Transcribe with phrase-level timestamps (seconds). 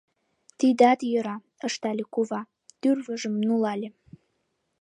[0.59, 2.41] —Тидат йӧра,— ыштале кува,
[2.81, 3.89] тӱрвыжым нулале.